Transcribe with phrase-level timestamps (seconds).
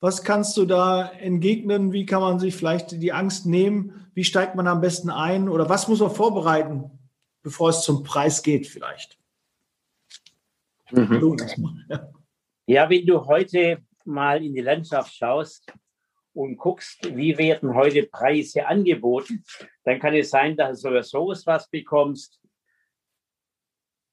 [0.00, 1.92] Was kannst du da entgegnen?
[1.92, 4.10] Wie kann man sich vielleicht die Angst nehmen?
[4.14, 5.48] Wie steigt man am besten ein?
[5.48, 6.90] Oder was muss man vorbereiten,
[7.42, 9.18] bevor es zum Preis geht vielleicht?
[10.90, 11.36] Mhm.
[12.66, 15.72] Ja, wenn du heute mal in die Landschaft schaust
[16.32, 19.44] und guckst, wie werden heute Preise angeboten,
[19.84, 22.40] dann kann es sein, dass du sowieso was bekommst.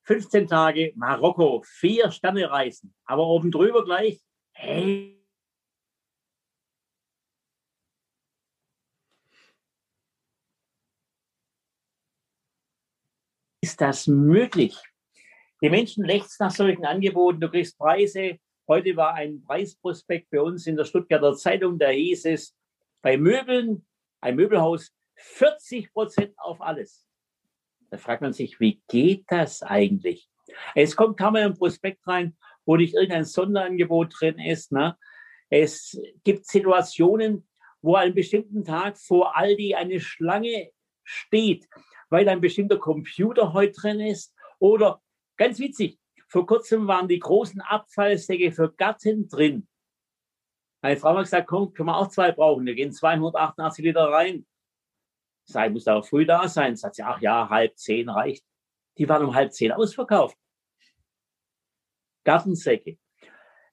[0.03, 5.14] 15 Tage Marokko, vier Sterne reisen, aber oben drüber gleich, hey,
[13.65, 14.77] ist das möglich?
[15.59, 17.39] Die Menschen lechzen nach solchen Angeboten.
[17.39, 18.37] Du kriegst Preise.
[18.67, 21.79] Heute war ein Preisprospekt bei uns in der Stuttgarter Zeitung.
[21.79, 22.55] Da hieß es,
[23.01, 23.83] bei Möbeln,
[24.21, 27.07] ein Möbelhaus, 40 Prozent auf alles.
[27.89, 30.29] Da fragt man sich, wie geht das eigentlich?
[30.75, 32.37] Es kommt kaum ein Prospekt rein,
[32.67, 34.73] wo nicht irgendein Sonderangebot drin ist.
[34.73, 34.95] Ne?
[35.49, 37.47] Es gibt Situationen,
[37.81, 40.69] wo an einem bestimmten Tag vor Aldi eine Schlange
[41.05, 41.69] steht,
[42.09, 45.01] weil ein bestimmter Computer heute drin ist oder
[45.37, 45.99] Ganz witzig.
[46.27, 49.67] Vor kurzem waren die großen Abfallsäcke für Gatten drin.
[50.81, 52.65] Meine Frau hat gesagt, komm, können wir auch zwei brauchen.
[52.65, 54.45] Wir gehen 288 Liter rein.
[55.45, 56.75] Sei muss auch früh da sein.
[56.75, 58.45] Sagt sie, ach ja, halb zehn reicht.
[58.97, 60.37] Die waren um halb zehn ausverkauft.
[62.23, 62.97] Gartensäcke.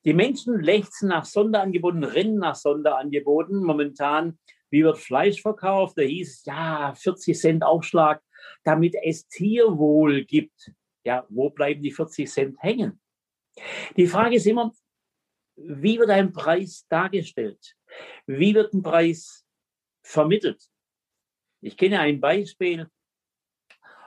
[0.04, 3.62] Die Menschen lechzen nach Sonderangeboten, rennen nach Sonderangeboten.
[3.62, 4.38] Momentan,
[4.72, 5.96] wie wird Fleisch verkauft?
[5.96, 8.20] Da hieß ja, 40 Cent Aufschlag,
[8.64, 10.72] damit es Tierwohl gibt
[11.04, 13.00] ja, wo bleiben die 40 Cent hängen?
[13.96, 14.72] Die Frage ist immer,
[15.56, 17.76] wie wird ein Preis dargestellt?
[18.26, 19.44] Wie wird ein Preis
[20.02, 20.62] vermittelt?
[21.60, 22.88] Ich kenne ein Beispiel,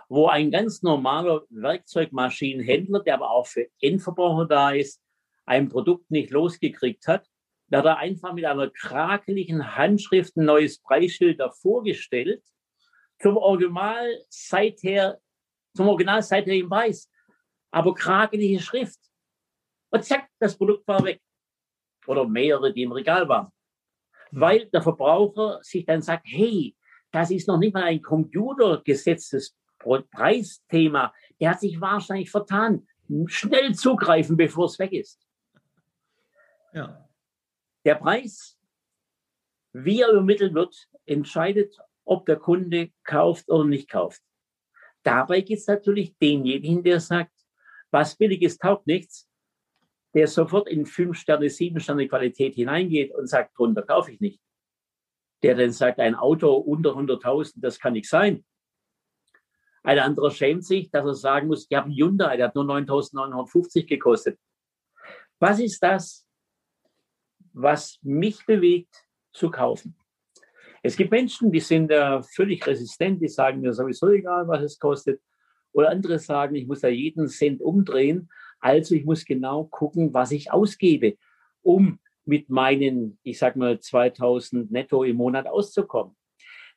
[0.10, 5.02] wo ein ganz normaler Werkzeugmaschinenhändler, der aber auch für Endverbraucher da ist,
[5.46, 7.28] ein Produkt nicht losgekriegt hat.
[7.76, 12.42] Da hat er einfach mit einer krakeligen Handschrift ein neues Preisschild davor gestellt.
[13.20, 15.20] Zum Original seither
[15.76, 17.12] zum Original seid ihr im Weiß,
[17.72, 19.02] aber kragelige Schrift.
[19.90, 21.22] Und zack, das Produkt war weg.
[22.08, 23.52] Oder mehrere, die im Regal waren.
[24.32, 26.78] Weil der Verbraucher sich dann sagt, hey,
[27.12, 31.14] das ist noch nicht mal ein computergesetztes Preisthema.
[31.42, 32.88] Der hat sich wahrscheinlich vertan.
[33.26, 35.20] Schnell zugreifen, bevor es weg ist.
[36.72, 37.05] Ja.
[37.86, 38.58] Der Preis,
[39.74, 44.24] wie er übermittelt wird, entscheidet, ob der Kunde kauft oder nicht kauft.
[45.04, 47.32] Dabei gibt es natürlich denjenigen, der sagt,
[47.92, 49.30] was billiges taugt nichts,
[50.16, 54.42] der sofort in fünf Sterne, sieben Sterne Qualität hineingeht und sagt, drunter kaufe ich nicht.
[55.44, 58.44] Der dann sagt, ein Auto unter 100.000, das kann nicht sein.
[59.84, 62.64] Ein anderer schämt sich, dass er sagen muss, ich habe einen Hyundai, der hat nur
[62.64, 64.40] 9.950 gekostet.
[65.38, 66.25] Was ist das,
[67.56, 69.96] was mich bewegt zu kaufen?
[70.84, 74.78] Es gibt Menschen, die sind da völlig resistent, die sagen mir sowieso egal, was es
[74.78, 75.20] kostet.
[75.72, 78.30] Oder andere sagen, ich muss da jeden Cent umdrehen.
[78.60, 81.18] Also ich muss genau gucken, was ich ausgebe,
[81.64, 86.16] um mit meinen, ich sag mal, 2000 netto im Monat auszukommen.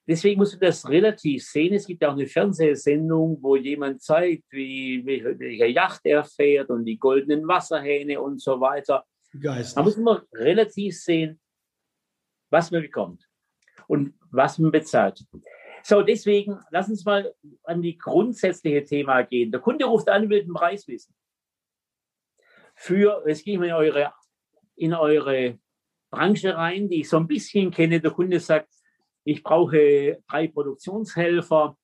[0.07, 1.75] Deswegen musst du das relativ sehen.
[1.75, 6.99] Es gibt auch eine Fernsehsendung, wo jemand zeigt, wie, welche Yacht er fährt und die
[6.99, 9.05] goldenen Wasserhähne und so weiter.
[9.41, 9.77] Geist.
[9.77, 11.41] Man muss immer relativ sehen,
[12.51, 13.29] was man bekommt
[13.87, 15.25] und was man bezahlt.
[15.83, 17.35] So, deswegen, lass uns mal
[17.65, 19.51] an die grundsätzliche Thema gehen.
[19.51, 21.15] Der Kunde ruft an, will den Preis wissen.
[22.75, 24.13] Für, jetzt gehe ich mal in eure,
[24.77, 25.59] in eure
[26.11, 28.01] Branche rein, die ich so ein bisschen kenne.
[28.01, 28.73] Der Kunde sagt,
[29.25, 31.77] ich brauche drei Produktionshelfer.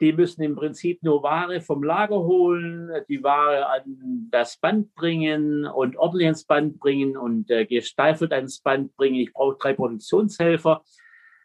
[0.00, 5.66] Die müssen im Prinzip nur Ware vom Lager holen, die Ware an das Band bringen
[5.66, 9.16] und ordentlich ans Band bringen und äh, gesteifelt ans Band bringen.
[9.16, 10.84] Ich brauche drei Produktionshelfer.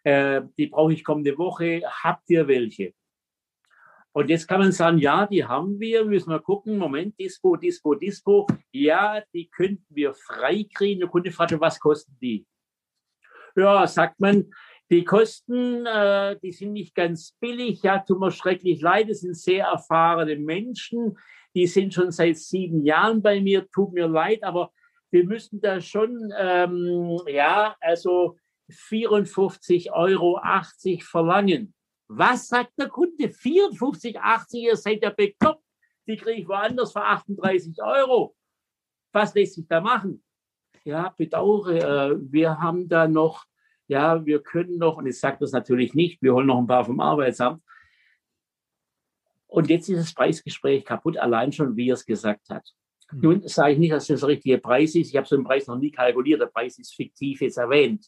[0.03, 1.81] Äh, die brauche ich kommende Woche.
[2.03, 2.93] Habt ihr welche?
[4.15, 7.95] Und jetzt kann man sagen, ja, die haben wir, müssen wir gucken, Moment, Dispo, Dispo,
[7.95, 8.45] Dispo.
[8.71, 10.99] Ja, die könnten wir freikriegen.
[10.99, 12.45] Der Kunde fragt, was kosten die?
[13.55, 14.51] Ja, sagt man,
[14.93, 17.81] die Kosten, äh, die sind nicht ganz billig.
[17.81, 19.09] Ja, tut mir schrecklich leid.
[19.09, 21.17] Es sind sehr erfahrene Menschen.
[21.55, 23.67] Die sind schon seit sieben Jahren bei mir.
[23.71, 24.71] Tut mir leid, aber
[25.09, 28.37] wir müssen da schon, ähm, ja, also
[28.69, 30.39] 54,80 Euro
[31.01, 31.73] verlangen.
[32.07, 33.29] Was sagt der Kunde?
[33.29, 35.63] 54,80, ihr seid ja bekloppt.
[36.07, 38.35] Die kriege ich woanders für 38 Euro.
[39.11, 40.23] Was lässt sich da machen?
[40.83, 43.45] Ja, bedauere, äh, wir haben da noch,
[43.87, 46.85] ja, wir können noch, und ich sage das natürlich nicht, wir holen noch ein paar
[46.85, 47.61] vom Arbeitsamt.
[49.47, 52.67] Und jetzt ist das Preisgespräch kaputt, allein schon, wie er es gesagt hat.
[53.11, 53.21] Mhm.
[53.21, 55.09] Nun sage ich nicht, dass das der richtige Preis ist.
[55.09, 56.41] Ich habe so einen Preis noch nie kalkuliert.
[56.41, 58.07] Der Preis ist fiktiv jetzt erwähnt.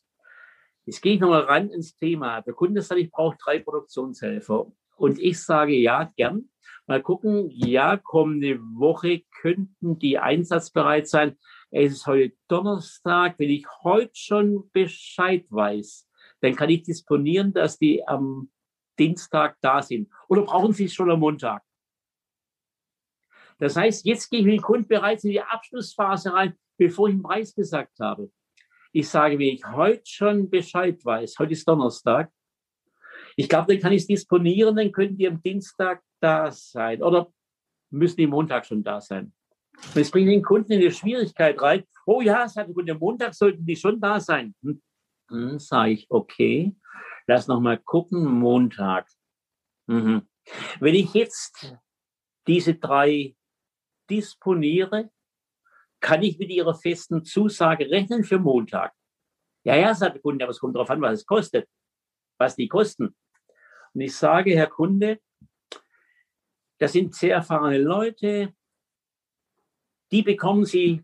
[0.86, 2.42] Jetzt gehe ich nochmal ran ins Thema.
[2.42, 4.72] Der Kunde sagt, ich brauche drei Produktionshelfer.
[4.98, 6.50] Und ich sage ja, gern.
[6.88, 11.38] Mal gucken, ja, kommende Woche könnten die einsatzbereit sein.
[11.78, 13.38] Es ist heute Donnerstag.
[13.38, 16.08] Wenn ich heute schon Bescheid weiß,
[16.40, 18.50] dann kann ich disponieren, dass die am
[18.98, 20.10] Dienstag da sind.
[20.30, 21.64] Oder brauchen Sie es schon am Montag?
[23.58, 27.16] Das heißt, jetzt gehe ich mit dem Kunden bereits in die Abschlussphase rein, bevor ich
[27.16, 28.32] den Preis gesagt habe.
[28.94, 32.32] Ich sage, wie ich heute schon Bescheid weiß, heute ist Donnerstag,
[33.36, 37.34] ich glaube, dann kann ich es disponieren, dann könnten die am Dienstag da sein oder
[37.90, 39.34] müssen die Montag schon da sein.
[39.96, 41.84] Es bringt den Kunden in die Schwierigkeit rein.
[42.06, 44.56] Oh ja, sagt der Kunde, Montag sollten die schon da sein.
[44.62, 44.82] Hm.
[45.30, 46.76] Hm, sage ich, okay,
[47.28, 49.08] lass noch mal gucken, Montag.
[49.88, 50.28] Mhm.
[50.80, 51.76] Wenn ich jetzt
[52.48, 53.36] diese drei
[54.10, 55.10] disponiere,
[56.00, 58.94] kann ich mit Ihrer festen Zusage rechnen für Montag?
[59.64, 61.68] Ja, ja, sagt der Kunde, aber es kommt darauf an, was es kostet,
[62.38, 63.16] was die kosten.
[63.94, 65.20] Und ich sage, Herr Kunde,
[66.78, 68.54] das sind sehr erfahrene Leute,
[70.16, 71.04] die bekommen Sie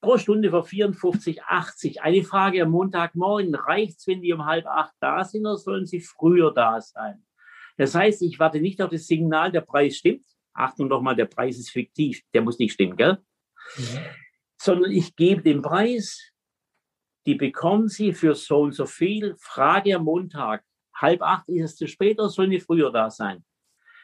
[0.00, 1.98] pro Stunde für 54,80.
[1.98, 5.86] Eine Frage am Montagmorgen, reicht es, wenn die um halb acht da sind oder sollen
[5.86, 7.24] sie früher da sein?
[7.76, 10.26] Das heißt, ich warte nicht auf das Signal, der Preis stimmt.
[10.54, 13.18] Achtung doch mal, der Preis ist fiktiv, der muss nicht stimmen, gell?
[13.76, 13.98] Mhm
[14.62, 16.32] sondern ich gebe den Preis,
[17.26, 19.34] die bekommen Sie für so und so viel.
[19.38, 23.44] Frage am Montag, halb acht, ist es zu spät oder sollen die früher da sein?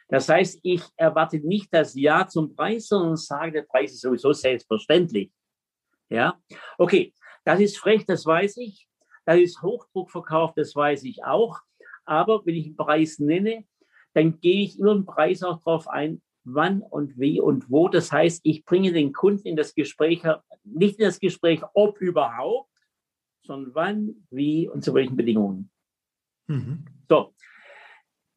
[0.08, 4.32] Das heißt, ich erwarte nicht das Ja zum Preis, sondern sage, der Preis ist sowieso
[4.32, 5.31] selbstverständlich.
[6.08, 6.40] Ja,
[6.78, 7.12] okay,
[7.44, 8.88] das ist frech, das weiß ich.
[9.26, 11.60] Das ist Hochdruckverkauf, das weiß ich auch.
[12.06, 13.64] Aber wenn ich einen Preis nenne,
[14.14, 17.88] dann gehe ich über den Preis auch darauf ein, wann und wie und wo.
[17.88, 20.22] Das heißt, ich bringe den Kunden in das Gespräch,
[20.64, 22.71] nicht in das Gespräch, ob überhaupt,
[23.42, 25.71] sondern wann, wie und zu welchen Bedingungen.
[26.47, 26.87] Mhm.
[27.09, 27.35] So,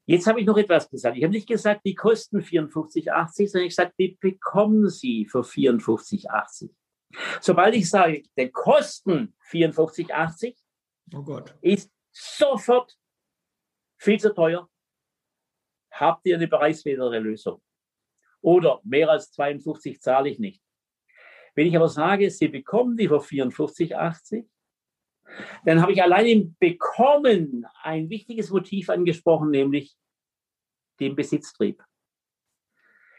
[0.06, 1.18] jetzt habe ich noch etwas gesagt.
[1.18, 6.72] Ich habe nicht gesagt, die kosten 54,80, sondern ich gesagt, die bekommen Sie für 54,80.
[7.42, 10.56] Sobald ich sage, der kosten 54,80,
[11.14, 12.98] oh ist sofort
[13.98, 14.70] viel zu teuer.
[15.92, 17.62] Habt ihr eine bereitswidrige Lösung?
[18.42, 20.64] Oder mehr als 52 zahle ich nicht.
[21.54, 24.48] Wenn ich aber sage, Sie bekommen die für 44,80,
[25.66, 29.96] dann habe ich allein im Bekommen ein wichtiges Motiv angesprochen, nämlich
[31.00, 31.84] den Besitztrieb.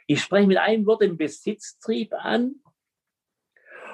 [0.06, 2.56] Ich spreche mit einem Wort den Besitztrieb an.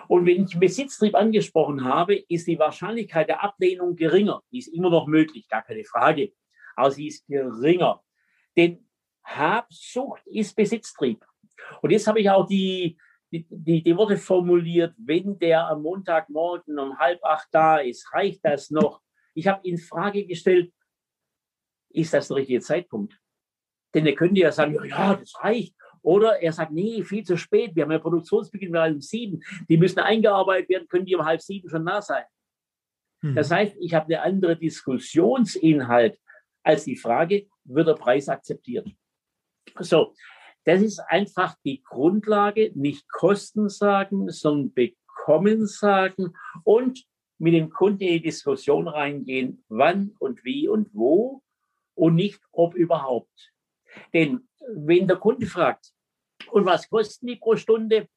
[0.08, 4.42] Und wenn ich Besitztrieb angesprochen habe, ist die Wahrscheinlichkeit der Ablehnung geringer.
[4.50, 6.32] Die ist immer noch möglich, gar keine Frage.
[6.76, 8.02] Aber sie ist geringer.
[8.56, 8.88] Denn
[9.22, 11.24] Habsucht ist Besitztrieb.
[11.82, 12.98] Und jetzt habe ich auch die,
[13.30, 18.44] die, die, die Worte formuliert, wenn der am Montagmorgen um halb acht da ist, reicht
[18.44, 19.02] das noch?
[19.34, 20.72] Ich habe in Frage gestellt,
[21.90, 23.18] ist das der richtige Zeitpunkt?
[23.94, 25.74] Denn er könnte ja sagen, ja, das reicht.
[26.02, 27.74] Oder er sagt, nee, viel zu spät.
[27.74, 29.42] Wir haben ja Produktionsbeginn um sieben.
[29.68, 32.24] Die müssen eingearbeitet werden, können die um halb sieben schon da sein.
[33.22, 33.34] Hm.
[33.34, 36.18] Das heißt, ich habe eine andere Diskussionsinhalt
[36.62, 38.88] als die Frage, wird der Preis akzeptiert?
[39.80, 40.14] So,
[40.64, 46.34] das ist einfach die Grundlage, nicht Kosten sagen, sondern bekommen sagen.
[46.64, 47.04] Und
[47.38, 51.42] mit dem Kunden in die Diskussion reingehen, wann und wie und wo
[51.94, 53.52] und nicht ob überhaupt.
[54.12, 55.92] Denn wenn der Kunde fragt,
[56.50, 58.08] und was kosten die pro Stunde?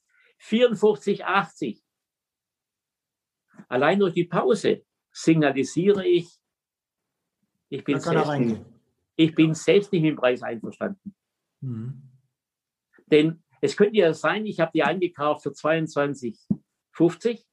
[0.42, 1.82] 54,80.
[3.68, 6.28] Allein durch die Pause signalisiere ich,
[7.70, 8.66] ich bin, selbst nicht,
[9.16, 11.16] ich bin selbst nicht mit dem Preis einverstanden.
[11.62, 12.11] Mhm.
[13.12, 17.44] Denn es könnte ja sein, ich habe die eingekauft für 22,50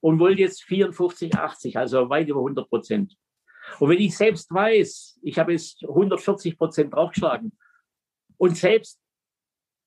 [0.00, 3.16] und wollte jetzt 54,80, also weit über 100 Prozent.
[3.78, 7.56] Und wenn ich selbst weiß, ich habe jetzt 140 Prozent draufgeschlagen
[8.36, 9.00] und selbst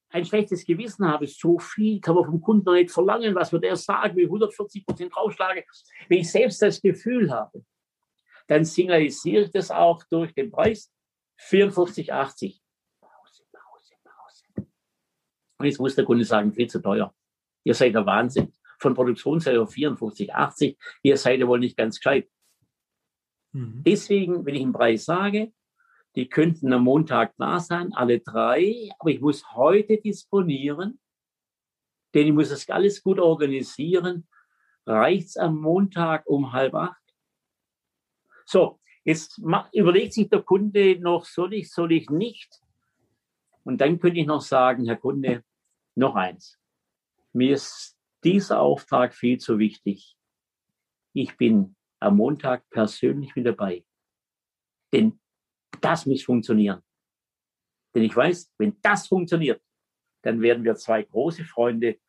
[0.10, 3.76] ein schlechtes Gewissen habe, so viel kann man vom Kunden nicht verlangen, was wird er
[3.76, 5.64] sagen, wenn ich 140 Prozent draufschlage.
[6.10, 7.64] Wenn ich selbst das Gefühl habe,
[8.48, 10.92] dann signalisiere ich das auch durch den Preis
[11.50, 12.60] 54,80.
[15.62, 17.14] Und jetzt muss der Kunde sagen, viel zu teuer.
[17.64, 18.52] Ihr seid der Wahnsinn.
[18.80, 20.76] Von Produktionsseite 54,80.
[21.04, 22.28] Ihr seid ja wohl nicht ganz gescheit.
[23.52, 23.84] Mhm.
[23.86, 25.54] Deswegen, wenn ich einen Preis sage,
[26.16, 31.00] die könnten am Montag da sein, alle drei, aber ich muss heute disponieren,
[32.16, 34.28] denn ich muss das alles gut organisieren.
[34.88, 36.98] Reicht's am Montag um halb acht?
[38.46, 39.40] So, jetzt
[39.74, 42.60] überlegt sich der Kunde noch, soll ich, soll ich nicht?
[43.64, 45.44] Und dann könnte ich noch sagen, Herr Kunde,
[45.96, 46.60] noch eins.
[47.34, 50.16] Mir ist dieser Auftrag viel zu wichtig.
[51.14, 53.86] Ich bin am Montag persönlich mit dabei.
[54.94, 55.20] Denn
[55.80, 56.82] das muss funktionieren.
[57.94, 59.62] Denn ich weiß, wenn das funktioniert,
[60.24, 62.00] dann werden wir zwei große Freunde,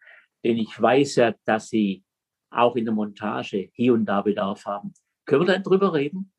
[0.45, 2.05] denn ich weiß ja, dass sie
[2.51, 4.93] auch in der Montage hier und da Bedarf haben.
[5.25, 6.33] Können wir dann drüber reden?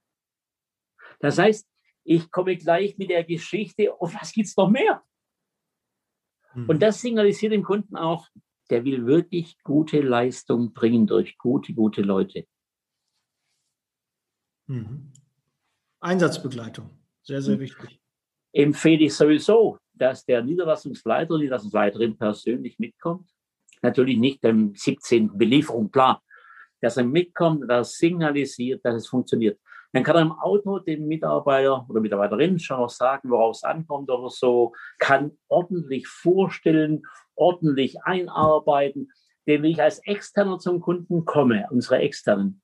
[1.20, 1.68] Das heißt,
[2.04, 5.04] ich komme gleich mit der Geschichte, auf was gibt's noch mehr?
[6.54, 6.70] Mhm.
[6.70, 8.28] Und das signalisiert dem Kunden auch,
[8.70, 12.46] der will wirklich gute Leistung bringen durch gute, gute Leute.
[14.68, 15.12] Mhm.
[16.00, 16.90] Einsatzbegleitung,
[17.22, 17.62] sehr, sehr hm.
[17.62, 18.00] wichtig.
[18.52, 23.30] Empfehle ich sowieso, dass der Niederlassungsleiter, Niederlassungsleiterin persönlich mitkommt.
[23.82, 25.38] Natürlich nicht dem 17.
[25.38, 26.22] Belieferung, klar.
[26.82, 29.60] Dass er mitkommt, dass er signalisiert, dass es funktioniert.
[29.94, 34.10] Dann kann er im Auto dem Mitarbeiter oder Mitarbeiterin schon noch sagen, worauf es ankommt
[34.10, 37.04] oder so, kann ordentlich vorstellen,
[37.36, 39.12] ordentlich einarbeiten.
[39.46, 42.62] Denn wenn ich als Externer zum Kunden komme, unsere Externen,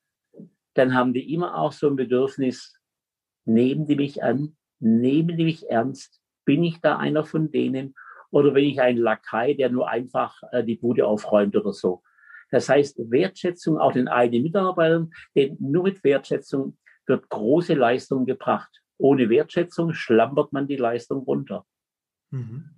[0.73, 2.79] dann haben die immer auch so ein Bedürfnis,
[3.45, 7.93] nehmen die mich an, nehmen die mich ernst, bin ich da einer von denen
[8.31, 12.01] oder bin ich ein Lakai, der nur einfach äh, die Bude aufräumt oder so.
[12.49, 16.77] Das heißt, Wertschätzung auch den eigenen Mitarbeitern, denn nur mit Wertschätzung
[17.09, 18.81] wird große Leistung gebracht.
[18.97, 21.65] Ohne Wertschätzung schlampert man die Leistung runter.
[22.31, 22.69] Mhm.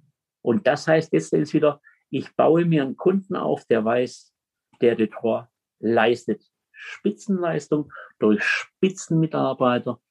[0.42, 4.34] Und das heißt letztendlich wieder, ich baue mir einen Kunden auf, der weiß,
[4.82, 10.02] der Detor leistet Spitzenleistung durch Spitzenmitarbeiter.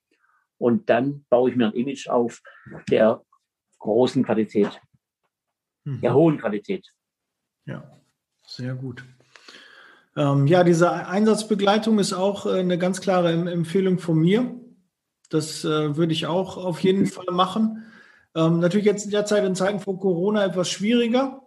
[0.58, 2.42] Und dann baue ich mir ein Image auf
[2.90, 3.24] der
[3.78, 4.80] großen Qualität,
[5.84, 6.00] mhm.
[6.00, 6.92] der hohen Qualität.
[7.64, 7.98] Ja,
[8.46, 9.04] sehr gut.
[10.16, 14.54] Ähm, ja, diese Einsatzbegleitung ist auch äh, eine ganz klare Empfehlung von mir.
[15.28, 17.84] Das äh, würde ich auch auf jeden Fall machen.
[18.34, 21.42] Ähm, natürlich jetzt in der Zeit, in Zeiten von Corona, etwas schwieriger.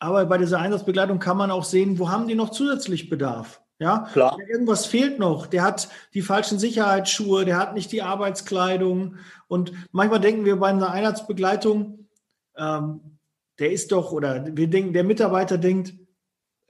[0.00, 3.62] Aber bei dieser Einsatzbegleitung kann man auch sehen, wo haben die noch zusätzlich Bedarf?
[3.80, 4.36] Ja, klar.
[4.48, 5.46] Irgendwas fehlt noch.
[5.46, 9.16] Der hat die falschen Sicherheitsschuhe, der hat nicht die Arbeitskleidung.
[9.46, 12.08] Und manchmal denken wir bei einer Einheitsbegleitung,
[12.56, 13.18] ähm,
[13.60, 15.94] der ist doch, oder wir denken, der Mitarbeiter denkt,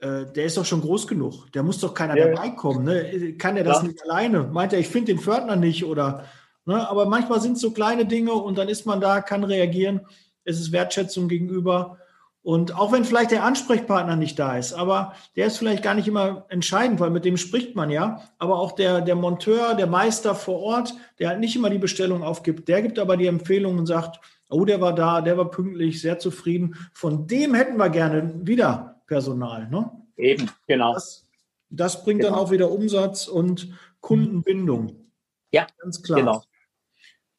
[0.00, 1.50] äh, der ist doch schon groß genug.
[1.52, 2.28] Der muss doch keiner ja.
[2.28, 2.84] dabei kommen.
[2.84, 3.34] Ne?
[3.34, 3.88] Kann er das ja.
[3.88, 4.44] nicht alleine?
[4.44, 6.24] Meint er, ich finde den Pförtner nicht oder.
[6.66, 6.88] Ne?
[6.88, 10.02] Aber manchmal sind es so kleine Dinge und dann ist man da, kann reagieren.
[10.44, 11.98] Es ist Wertschätzung gegenüber.
[12.42, 16.08] Und auch wenn vielleicht der Ansprechpartner nicht da ist, aber der ist vielleicht gar nicht
[16.08, 18.22] immer entscheidend, weil mit dem spricht man ja.
[18.38, 22.22] Aber auch der, der Monteur, der Meister vor Ort, der halt nicht immer die Bestellung
[22.22, 26.00] aufgibt, der gibt aber die Empfehlung und sagt, oh, der war da, der war pünktlich,
[26.00, 26.76] sehr zufrieden.
[26.94, 29.68] Von dem hätten wir gerne wieder Personal.
[29.68, 29.90] Ne?
[30.16, 30.94] Eben, genau.
[30.94, 31.26] Das,
[31.70, 32.34] das bringt genau.
[32.34, 35.10] dann auch wieder Umsatz und Kundenbindung.
[35.50, 36.20] Ja, ganz klar.
[36.20, 36.42] Genau.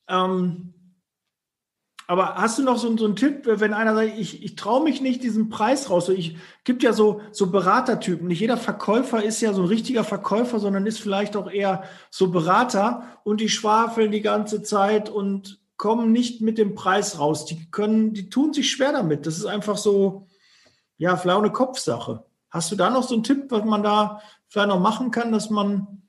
[0.09, 0.73] Ähm,
[2.07, 4.99] aber hast du noch so, so einen Tipp, wenn einer sagt, ich, ich traue mich
[4.99, 6.09] nicht diesen Preis raus?
[6.09, 8.27] Ich gibt ja so, so Beratertypen.
[8.27, 12.31] Nicht jeder Verkäufer ist ja so ein richtiger Verkäufer, sondern ist vielleicht auch eher so
[12.31, 17.45] Berater und die schwafeln die ganze Zeit und kommen nicht mit dem Preis raus.
[17.45, 19.27] Die können, die tun sich schwer damit.
[19.27, 20.25] Das ist einfach so,
[21.00, 22.25] ja, eine Kopfsache.
[22.51, 25.50] Hast du da noch so einen Tipp, was man da vielleicht noch machen kann, dass
[25.50, 26.03] man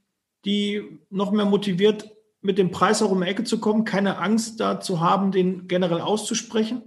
[0.45, 2.11] die noch mehr motiviert,
[2.43, 5.69] mit dem Preis auch um die Ecke zu kommen, keine Angst da zu haben, den
[5.69, 6.83] generell auszusprechen?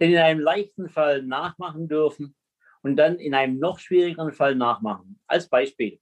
[0.00, 2.34] Den in einem leichten Fall nachmachen dürfen
[2.82, 5.18] und dann in einem noch schwierigeren Fall nachmachen.
[5.26, 6.00] Als Beispiel.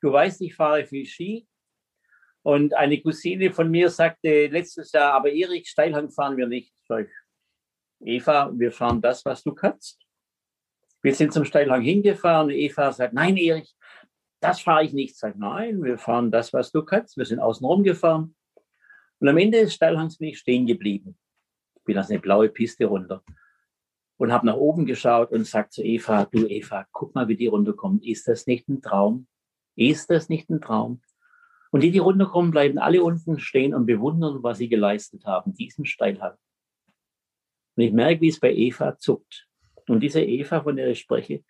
[0.00, 1.46] Du weißt, ich fahre viel Ski
[2.42, 6.74] und eine Cousine von mir sagte letztes Jahr, aber Erik, Steilhang fahren wir nicht.
[6.88, 7.12] Sag ich,
[8.04, 10.00] Eva, wir fahren das, was du kannst.
[11.02, 12.50] Wir sind zum Steilhang hingefahren.
[12.50, 13.74] Eva sagt, nein, Erich,
[14.40, 15.16] das fahre ich nicht.
[15.16, 17.16] Sag, nein, wir fahren das, was du kannst.
[17.16, 18.34] Wir sind außen rum gefahren.
[19.18, 21.16] Und am Ende des Steilhangs bin ich stehen geblieben.
[21.76, 23.22] Ich bin aus eine blaue Piste runter
[24.16, 27.48] und habe nach oben geschaut und sagt zu Eva, du Eva, guck mal, wie die
[27.48, 28.04] runterkommt.
[28.04, 29.26] Ist das nicht ein Traum?
[29.74, 31.02] Ist das nicht ein Traum?
[31.72, 35.86] Und die, die runterkommen, bleiben alle unten stehen und bewundern, was sie geleistet haben, diesen
[35.86, 36.36] Steilhang.
[37.76, 39.48] Und ich merke, wie es bei Eva zuckt.
[39.88, 41.42] Und diese Eva, von der ich spreche,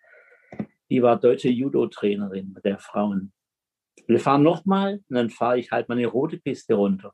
[0.89, 3.33] die war deutsche Judo-Trainerin der Frauen.
[4.07, 7.13] Wir fahren nochmal und dann fahre ich halt meine rote Piste runter.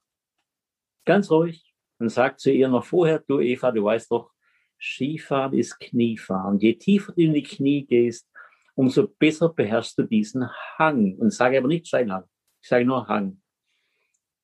[1.06, 4.32] Ganz ruhig und sage zu ihr noch vorher, du Eva, du weißt doch,
[4.80, 6.60] Skifahren ist Kniefahren.
[6.60, 8.30] Je tiefer du in die Knie gehst,
[8.76, 11.16] umso besser beherrschst du diesen Hang.
[11.16, 12.24] Und sage aber nicht Steinhang,
[12.62, 13.42] ich sage nur Hang.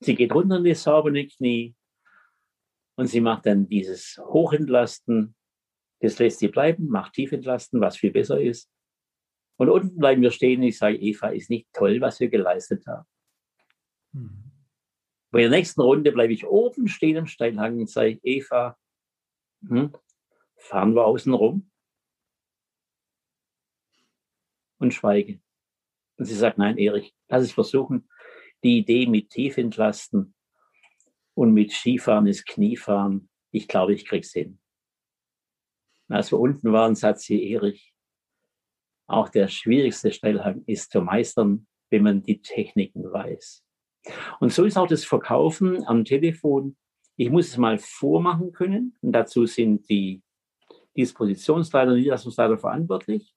[0.02, 1.74] Sie geht runter in die saubere Knie
[2.96, 5.36] und sie macht dann dieses Hochentlasten.
[6.00, 8.70] Das lässt sie bleiben, macht Tiefentlasten, was viel besser ist.
[9.58, 10.62] Und unten bleiben wir stehen.
[10.64, 13.08] Ich sage, Eva, ist nicht toll, was wir geleistet haben.
[14.12, 14.52] Mhm.
[15.32, 18.78] Bei der nächsten Runde bleibe ich oben stehen im Steinhang und sage, Eva,
[19.68, 19.94] hm,
[20.56, 21.70] fahren wir außen rum?
[24.78, 25.42] Und schweige.
[26.18, 28.10] Und sie sagt, nein, Erich, lass es versuchen.
[28.64, 30.35] Die Idee mit Tiefentlasten
[31.36, 33.30] und mit Skifahren ist Kniefahren.
[33.52, 34.60] Ich glaube, ich krieg's hin.
[36.10, 37.94] Als wir unten waren, sagt sie, Erich,
[39.08, 43.64] auch der schwierigste Steilhang ist zu meistern, wenn man die Techniken weiß.
[44.40, 46.78] Und so ist auch das Verkaufen am Telefon.
[47.16, 48.96] Ich muss es mal vormachen können.
[49.02, 50.22] Und dazu sind die
[50.96, 53.36] Dispositionsleiter und Niederlassungsleiter verantwortlich.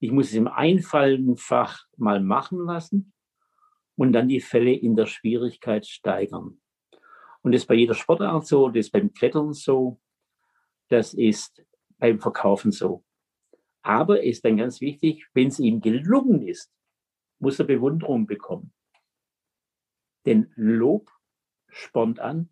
[0.00, 3.12] Ich muss es im Einfallenfach mal machen lassen
[3.96, 6.61] und dann die Fälle in der Schwierigkeit steigern.
[7.42, 10.00] Und das ist bei jeder Sportart so, das ist beim Klettern so,
[10.88, 11.64] das ist
[11.98, 13.04] beim Verkaufen so.
[13.82, 16.72] Aber ist dann ganz wichtig, wenn es ihm gelungen ist,
[17.38, 18.72] muss er Bewunderung bekommen.
[20.24, 21.10] Denn Lob
[21.68, 22.48] spornt an,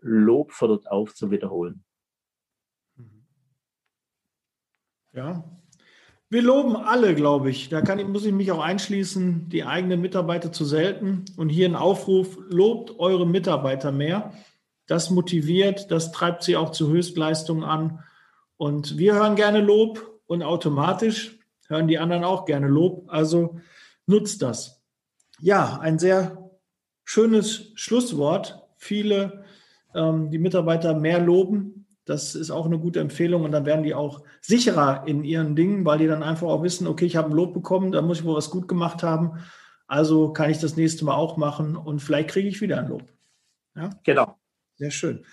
[0.00, 1.84] Lob fordert auf zu wiederholen.
[5.12, 5.42] Ja,
[6.30, 7.68] wir loben alle, glaube ich.
[7.68, 11.24] Da kann, muss ich mich auch einschließen, die eigenen Mitarbeiter zu selten.
[11.36, 14.32] Und hier ein Aufruf, lobt eure Mitarbeiter mehr.
[14.86, 18.04] Das motiviert, das treibt sie auch zu Höchstleistungen an.
[18.56, 21.38] Und wir hören gerne Lob und automatisch
[21.68, 23.04] hören die anderen auch gerne Lob.
[23.08, 23.60] Also
[24.06, 24.82] nutzt das.
[25.40, 26.50] Ja, ein sehr
[27.04, 28.66] schönes Schlusswort.
[28.76, 29.44] Viele,
[29.94, 31.77] ähm, die Mitarbeiter mehr loben,
[32.08, 35.84] das ist auch eine gute Empfehlung und dann werden die auch sicherer in ihren Dingen,
[35.84, 38.24] weil die dann einfach auch wissen, okay, ich habe ein Lob bekommen, da muss ich
[38.24, 39.44] wohl was gut gemacht haben.
[39.86, 43.04] Also kann ich das nächste Mal auch machen und vielleicht kriege ich wieder ein Lob.
[43.76, 43.90] Ja?
[44.04, 44.38] Genau.
[44.76, 45.26] Sehr schön.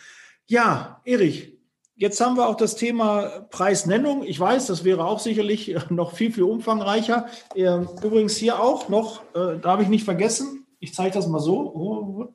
[0.47, 1.57] Ja, Erich,
[1.95, 4.23] jetzt haben wir auch das Thema Preisnennung.
[4.23, 7.27] Ich weiß, das wäre auch sicherlich noch viel, viel umfangreicher.
[7.55, 11.73] Übrigens hier auch noch, äh, da habe ich nicht vergessen, ich zeige das mal so.
[11.73, 12.33] Oh,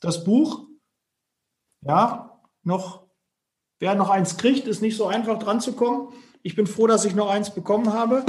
[0.00, 0.68] das Buch,
[1.82, 3.05] ja, noch
[3.78, 6.12] Wer noch eins kriegt, ist nicht so einfach dran zu kommen.
[6.42, 8.24] Ich bin froh, dass ich noch eins bekommen habe.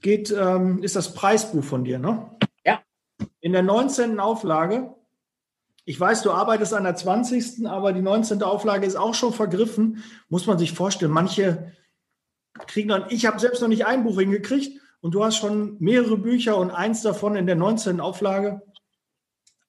[0.00, 2.30] Geht, ähm, ist das Preisbuch von dir, ne?
[2.64, 2.80] Ja.
[3.40, 4.18] In der 19.
[4.18, 4.94] Auflage.
[5.84, 8.42] Ich weiß, du arbeitest an der 20., aber die 19.
[8.42, 10.02] Auflage ist auch schon vergriffen.
[10.28, 11.12] Muss man sich vorstellen.
[11.12, 11.72] Manche
[12.66, 16.16] kriegen dann, ich habe selbst noch nicht ein Buch hingekriegt und du hast schon mehrere
[16.16, 18.00] Bücher und eins davon in der 19.
[18.00, 18.62] Auflage.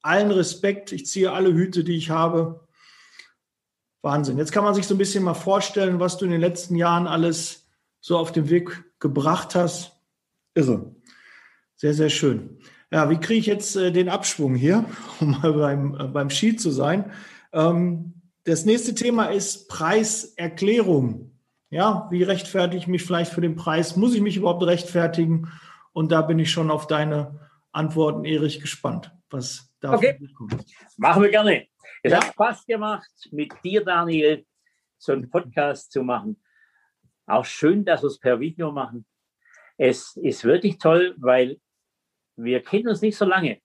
[0.01, 0.91] Allen Respekt.
[0.91, 2.67] Ich ziehe alle Hüte, die ich habe.
[4.01, 4.37] Wahnsinn.
[4.37, 7.07] Jetzt kann man sich so ein bisschen mal vorstellen, was du in den letzten Jahren
[7.07, 7.67] alles
[7.99, 9.93] so auf den Weg gebracht hast.
[10.55, 10.95] Irre.
[11.75, 12.57] Sehr, sehr schön.
[12.91, 14.85] Ja, wie kriege ich jetzt äh, den Abschwung hier,
[15.19, 17.11] um mal beim, äh, beim Ski zu sein?
[17.53, 21.31] Ähm, das nächste Thema ist Preiserklärung.
[21.69, 23.95] Ja, wie rechtfertige ich mich vielleicht für den Preis?
[23.95, 25.49] Muss ich mich überhaupt rechtfertigen?
[25.93, 27.39] Und da bin ich schon auf deine
[27.71, 30.17] Antworten, Erich, gespannt, was da okay.
[30.35, 30.65] kommt.
[30.97, 31.65] Machen wir gerne.
[32.01, 32.17] Es ja.
[32.17, 34.45] hat Spaß gemacht, mit dir, Daniel,
[34.97, 36.41] so einen Podcast zu machen.
[37.27, 39.05] Auch schön, dass wir es per Video machen.
[39.77, 41.59] Es ist wirklich toll, weil
[42.35, 43.59] wir kennen uns nicht so lange.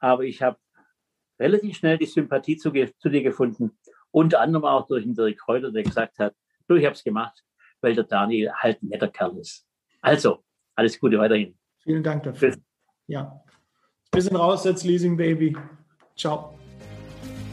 [0.00, 0.58] Aber ich habe
[1.38, 3.78] relativ schnell die Sympathie zu, zu, dir gefunden.
[4.10, 6.34] Unter anderem auch durch den Dirk Kräuter, der gesagt hat,
[6.68, 7.42] du, ich habe es gemacht,
[7.80, 9.66] weil der Daniel halt ein netter Kerl ist.
[10.00, 11.56] Also, alles Gute weiterhin.
[11.82, 12.50] Vielen Dank dafür.
[12.50, 12.60] Bis.
[13.06, 13.42] Ja.
[14.12, 15.56] Wir sind raus jetzt, Leasing Baby.
[16.16, 16.58] Ciao.